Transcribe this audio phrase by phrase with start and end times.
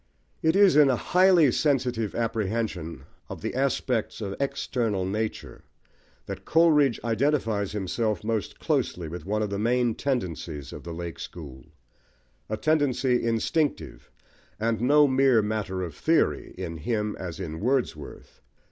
[0.41, 5.63] It is in a highly sensitive apprehension of the aspects of external nature
[6.25, 11.19] that Coleridge identifies himself most closely with one of the main tendencies of the "Lake
[11.19, 11.67] School";
[12.49, 14.09] a tendency instinctive,
[14.59, 18.41] and no mere matter of theory, in him as in Wordsworth.